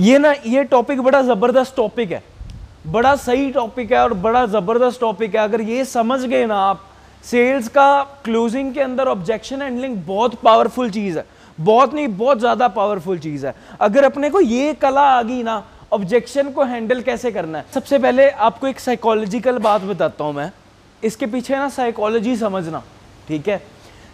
[0.00, 2.22] ये ना, ये टॉपिक बड़ा ज़बरदस्त टॉपिक है।
[2.86, 6.84] बड़ा सही टॉपिक है और बड़ा ज़बरदस्त टॉपिक है। अगर ये समझ गए ना आप
[7.24, 11.24] सेल्स का क्लोजिंग के अंदर ऑब्जेक्शन हैंडलिंग बहुत पावरफुल चीज़ है।
[11.58, 15.62] बहुत नहीं, बहुत ज़्यादा पावरफुल चीज़ है। अगर अपने को ये कला आ गई ना
[15.92, 17.64] ऑब्जेक्शन को हैंडल कैसे करना है?
[17.74, 20.50] सबसे पहले आपको एक साइकोलॉजिकल बात बताता हूँ मैं।
[21.02, 22.82] इसके पीछे ना साइकोलॉजी समझना,
[23.28, 23.62] ठीक है?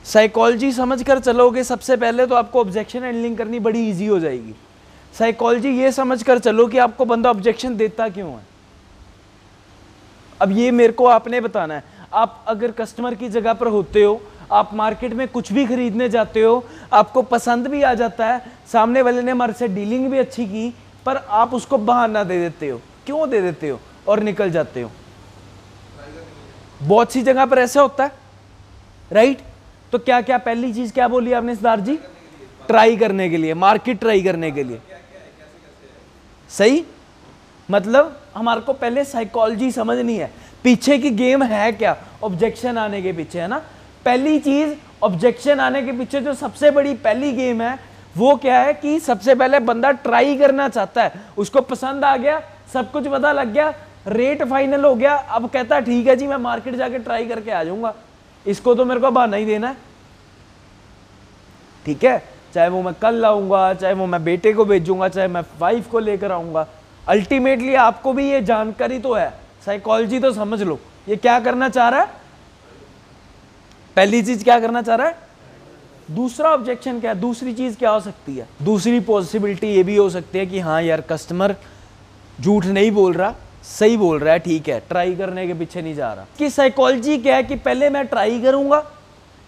[0.07, 4.55] साइकोलॉजी समझ कर चलोगे सबसे पहले तो आपको ऑब्जेक्शन हैंडलिंग करनी बड़ी ईजी हो जाएगी।
[5.18, 8.40] साइकोलॉजी ये समझ कर चलो कि आपको बंदा ऑब्जेक्शन देता क्यों है?
[10.40, 14.22] अब ये मेरे को आपने बताना है। आप अगर कस्टमर की जगह पर होते हो,
[14.52, 19.02] आप मार्केट में कुछ भी खरीदने जाते हो, आपको पसंद भी आ जाता है, सामने
[19.02, 20.74] वाले ने हमारे से डीलिंग भी अच्छी की,
[21.07, 23.80] पर आप उसको बहाना दे देते हो। क्यों दे देते हो?
[24.08, 24.90] और निकल जाते हो।
[26.82, 28.12] बहुत सी जगह पर ऐसा होता है।
[29.12, 29.38] राइट
[29.93, 31.96] तो क्या क्या पहली चीज़ क्या बोली आपने सरदार जी?
[32.66, 34.80] ट्राई करने के लिए मार्केट ट्राई करने के लिए।
[36.50, 36.84] सही?
[37.70, 40.30] मतलब हमारे को पहले साइकोलॉजी समझनी है।
[40.64, 41.97] पीछे की गेम है क्या?
[42.22, 43.62] ऑब्जेक्शन आने के पीछे, है ना?
[44.05, 47.78] पहली चीज़ ऑब्जेक्शन आने के पीछे जो सबसे बड़ी पहली गेम है,
[48.16, 52.42] वो क्या है कि सबसे पहले बंदा ट्राई करना चाहता है। उसको पसंद आ गया,
[52.72, 53.75] सब कुछ पता लग गया
[54.06, 57.64] रेट फाइनल हो गया, अब कहता ठीक है जी, मैं मार्केट जाके ट्राई करके आ
[57.64, 57.94] जाऊँगा।
[58.47, 59.77] इसको तो मेरे को बहाना ही देना है।
[61.86, 62.35] ठीक है?
[62.56, 65.98] चाहे वो मैं कल लाऊँगा चाहे वो मैं बेटे को भेजूँगा, चाहे मैं वाइफ को
[65.98, 66.66] लेकर आऊँगा।
[67.06, 69.28] अल्टीमेटली आपको भी ये जानकारी तो है।
[69.66, 72.06] साइकोलॉजी तो समझ लो। ये क्या करना चाह रहा है?
[73.96, 75.18] पहली चीज़ क्या करना चाह रहा है?
[76.10, 77.20] दूसरा ऑब्जेक्शन क्या है?
[77.20, 78.48] दूसरी चीज़ क्या हो सकती है?
[78.62, 81.56] दूसरी पॉसिबिलिटी ये भी हो सकती है कि हाँ यार कस्टमर
[82.41, 83.34] झूठ नहीं बोल रहा,
[83.68, 87.18] सही बोल रहा है, ठीक है ट्राई करने के पीछे नहीं जा रहा। कि साइकोलॉजी
[87.18, 88.82] क्या है कि पहले मैं ट्राई करूँगा,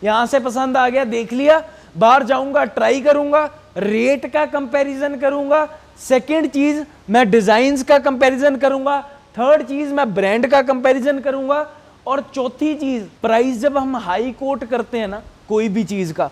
[0.03, 1.63] यहाँ से पसंद आ गया, देख लिया
[1.99, 3.45] बाहर जाऊँगा ट्राई करूँगा
[3.77, 5.67] रेट का कंपैरिजन करूँगा
[6.01, 9.01] सेकंड चीज़ मैं डिज़ाइन का कंपैरिजन करूँगा
[9.39, 11.67] थर्ड चीज़ मैं ब्रांड का कंपैरिजन करूँगा,
[12.07, 16.31] और चौथी चीज़ प्राइस जब हम हाई कोट करते हैं ना, कोई भी चीज़ का,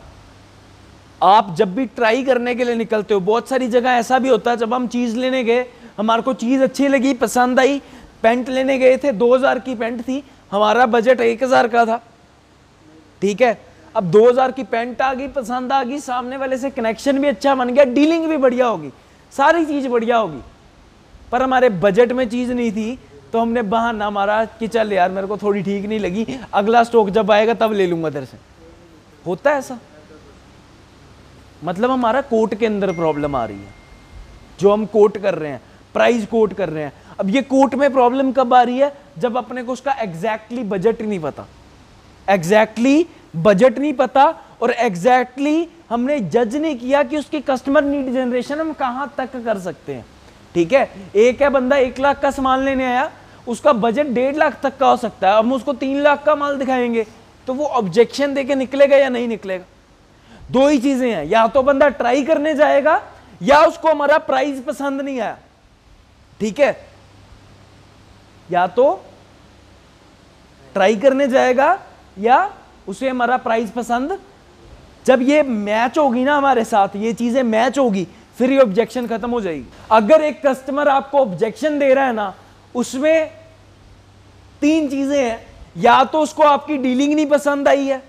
[1.21, 4.51] आप जब भी ट्राई करने के लिए निकलते हो, बहुत सारी जगह ऐसा भी होता
[4.51, 5.67] है, जब हम चीज़ लेने गए,
[5.99, 7.81] हमारे को चीज़ अच्छी लगी, पसंद आई
[8.23, 12.01] पेंट लेने गए थे 2000 की पेंट थी, हमारा बजट 1000 का था,
[13.23, 13.59] ठीक है?
[13.97, 17.55] अब 2000 की पेंट आ गई, पसंद आ गई, सामने वाले से कनेक्शन भी अच्छा
[17.55, 18.91] बन गया डीलिंग भी बढ़िया होगी,
[19.33, 20.41] सारी चीज़ बढ़िया होगी।
[21.33, 22.99] पर हमारे बजट में चीज़ नहीं थी
[23.33, 27.11] तो हमने बहाना मारा कि चल यार, मेरे को थोड़ी ठीक नहीं लगी, अगला स्टॉक
[27.11, 28.39] जब आएगा तब ले लूँगा तेरे से।
[29.27, 29.79] होता है ऐसा?
[31.65, 33.75] मतलब हमारा कोर्ट के अंदर प्रॉब्लम आ रही है,
[34.61, 35.61] जो हम कोट कर रहे हैं
[35.95, 38.93] प्राइस कोट कर रहे हैं। अब ये कोर्ट में प्रॉब्लम कब आ रही है?
[39.19, 41.47] जब अपने को उसका एग्जैक्टली exactly बजट नहीं पता।
[42.29, 44.25] एग्जैक्टली exactly बजट नहीं पता
[44.63, 49.37] और एग्जैक्टली exactly हमने जज नहीं किया कि उसकी कस्टमर नीड जनरेशन हम कहाँ तक
[49.37, 50.05] कर सकते हैं।
[50.55, 50.91] ठीक है?
[51.17, 53.11] एक है बंदा एक लाख का सामान लेने आया,
[53.47, 56.59] उसका बजट डेढ़ लाख तक का हो सकता है हम उसको तीन लाख का माल
[56.59, 57.07] दिखाएँगे
[57.47, 59.65] तो वो ऑब्जेक्शन देके निकलेगा या नहीं निकलेगा?
[60.51, 63.01] दो ही चीज़ें हैं, या तो बंदा ट्राई करने जाएगा,
[63.43, 65.39] या उसको हमारा प्राइस पसंद नहीं आया।
[66.41, 66.87] ठीक है?
[68.51, 68.93] या तो
[70.75, 71.79] ट्राई करने जाएगा,
[72.19, 72.39] या
[72.89, 74.19] उसे हमारा प्राइस पसंद?
[75.07, 78.07] जब ये मैच होगी ना हमारे साथ, ये चीज़ें मैच होगी,
[78.39, 82.35] फिर ये ऑब्जेक्शन खत्म हो जाएगी। अगर एक कस्टमर आपको ऑब्जेक्शन दे रहा है ना,
[82.75, 83.31] उसमें
[84.61, 85.47] तीन चीज़ें हैं।
[85.77, 88.03] या तो उसको आपकी डीलिंग नहीं पसंद आई है,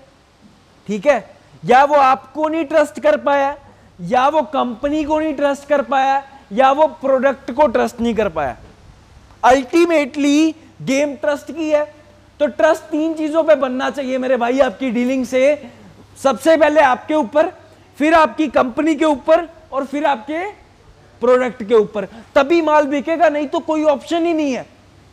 [0.86, 1.30] ठीक है?
[1.64, 3.56] या वो आपको नहीं ट्रस्ट कर पाया,
[4.00, 6.22] या वो कंपनी को नहीं ट्रस्ट कर पाया,
[6.52, 8.56] या वो प्रोडक्ट को ट्रस्ट नहीं कर पाया।
[9.44, 11.97] अल्टीमेटली गेम ट्रस्ट की है।
[12.40, 15.70] तो ट्रस्ट तीन चीज़ों पे बनना चाहिए मेरे भाई आपकी डीलिंग से।
[16.22, 17.46] सबसे पहले आपके ऊपर,
[17.98, 20.44] फिर आपकी कंपनी के ऊपर, और फिर आपके
[21.22, 22.04] प्रोडक्ट के ऊपर।
[22.34, 24.66] तभी माल बिकेगा, नहीं तो कोई ऑप्शन ही नहीं है।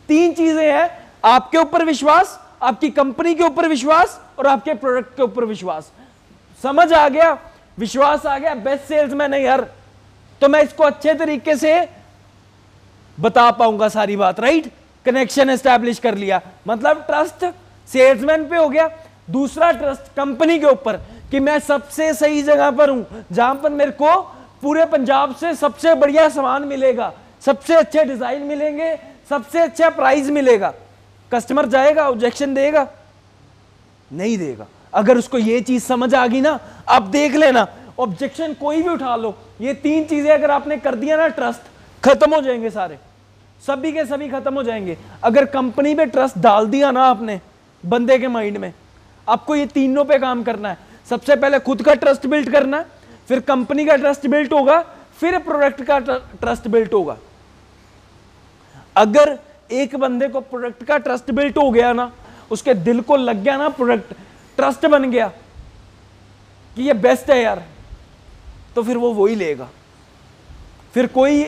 [0.10, 0.90] तीन चीज़ें हैं,
[1.26, 5.92] आपके ऊपर विश्वास, आपकी कंपनी के ऊपर विश्वास, और आपके प्रोडक्ट के ऊपर विश्वास।
[6.64, 7.38] समझ आ गया?
[7.78, 8.54] विश्वास आ गया?
[8.56, 9.68] बेस्ट सेल्समैन है यार।
[10.42, 11.88] तो मैं इसको अच्छे तरीके से
[13.18, 14.72] बता पाऊँगा सारी बात राइट
[15.06, 17.46] कनेक्शन एस्टैब्लिश कर लिया। मतलब ट्रस्ट
[17.90, 18.90] सेल्समैन पे हो गया।
[19.28, 20.98] दूसरा ट्रस्ट कंपनी के ऊपर
[21.32, 24.16] कि मैं सबसे सही जगह पर हूँ, जहाँ पर मेरे को
[24.62, 27.12] पूरे पंजाब से सबसे बढ़िया सामान मिलेगा,
[27.42, 28.96] सबसे अच्छे डिज़ाइन मिलेंगे,
[29.30, 30.74] सबसे अच्छा प्राइस मिलेगा।
[31.32, 32.88] कस्टमर जाएगा ऑब्जेक्शन देगा,
[34.12, 36.60] नहीं देगा। अगर उसको ये चीज़ समझ आ गई ना,
[36.90, 37.68] अब देख लेना।
[38.00, 41.62] ऑब्जेक्शन कोई भी उठा लो। ये तीन चीज़ें अगर आपने कर दिया ना ट्रस्ट
[42.04, 42.98] खत्म हो जाएँगे सारे।
[43.64, 47.40] सभी के सभी खत्म हो जाएँगे। अगर कंपनी पे ट्रस्ट डाल दिया ना आपने,
[47.84, 48.74] बंदे के माइंड में,
[49.28, 50.78] आपको ये तीनों पे काम करना है।
[51.10, 52.94] सबसे पहले खुद का ट्रस्ट बिल्ड करना है
[53.30, 54.80] फिर कंपनी का ट्रस्ट बिल्ड होगा,
[55.18, 57.18] फिर प्रोडक्ट का ट्रस्ट बिल्ट होगा।
[58.96, 59.38] अगर
[59.72, 62.12] एक बंदे को प्रोडक्ट का ट्रस्ट बिल्ट हो गया ना,
[62.52, 64.14] उसके दिल को लग गया ना प्रोडक्ट
[64.58, 65.28] ट्रस्ट बन गया
[66.78, 67.64] कि ये बेस्ट है यार
[68.76, 69.70] तो फिर वो वही लेगा।
[70.94, 71.44] फिर कोई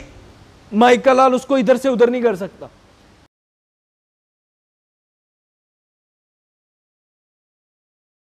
[0.73, 2.69] माइकल लाल उसको इधर से उधर नहीं कर सकता।